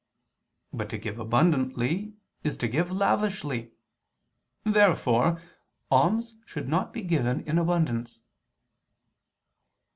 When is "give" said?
0.97-1.19, 2.67-2.91